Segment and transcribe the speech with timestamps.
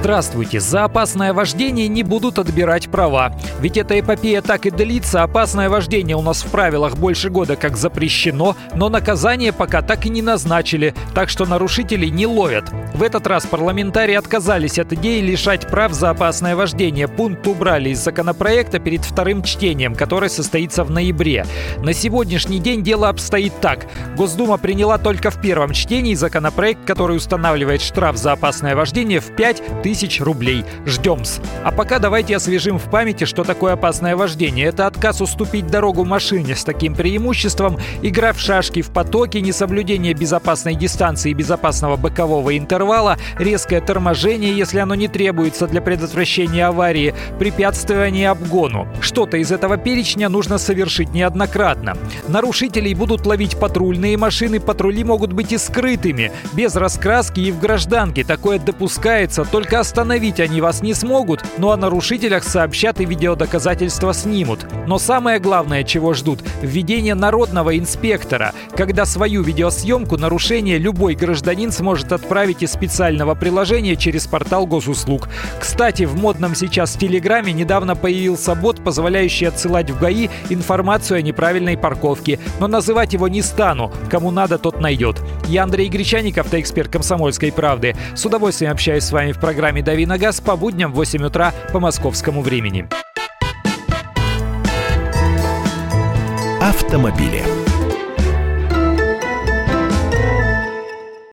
[0.00, 0.60] Здравствуйте!
[0.60, 3.36] За опасное вождение не будут отбирать права.
[3.60, 5.22] Ведь эта эпопея так и длится.
[5.22, 10.08] Опасное вождение у нас в правилах больше года как запрещено, но наказание пока так и
[10.08, 12.64] не назначили, так что нарушителей не ловят.
[12.94, 17.06] В этот раз парламентарии отказались от идеи лишать прав за опасное вождение.
[17.06, 21.44] Пункт убрали из законопроекта перед вторым чтением, которое состоится в ноябре.
[21.76, 23.86] На сегодняшний день дело обстоит так.
[24.16, 29.82] Госдума приняла только в первом чтении законопроект, который устанавливает штраф за опасное вождение в 5
[29.82, 29.89] тысяч
[30.20, 30.64] рублей.
[30.86, 31.40] Ждем-с.
[31.64, 34.66] А пока давайте освежим в памяти, что такое опасное вождение.
[34.66, 40.74] Это отказ уступить дорогу машине с таким преимуществом, игра в шашки в потоке, несоблюдение безопасной
[40.74, 48.30] дистанции и безопасного бокового интервала, резкое торможение, если оно не требуется для предотвращения аварии, препятствование
[48.30, 48.86] обгону.
[49.00, 51.96] Что-то из этого перечня нужно совершить неоднократно.
[52.28, 58.24] Нарушителей будут ловить патрульные машины, патрули могут быть и скрытыми, без раскраски и в гражданке.
[58.24, 64.66] Такое допускается только остановить они вас не смогут, но о нарушителях сообщат и видеодоказательства снимут.
[64.86, 72.12] Но самое главное, чего ждут– введение народного инспектора, когда свою видеосъемку нарушения любой гражданин сможет
[72.12, 75.28] отправить из специального приложения через портал госуслуг.
[75.58, 81.78] Кстати, в модном сейчас Телеграме недавно появился бот, позволяющий отсылать в ГАИ информацию о неправильной
[81.78, 82.38] парковке.
[82.58, 83.92] Но называть его не стану.
[84.10, 85.20] Кому надо, тот найдет.
[85.48, 87.96] Я Андрей Гречаник, автоэксперт «Комсомольской правды».
[88.14, 91.22] С удовольствием общаюсь с вами в программе программе «Дави на газ» по будням в 8
[91.26, 92.88] утра по московскому времени.
[96.60, 97.69] Автомобили.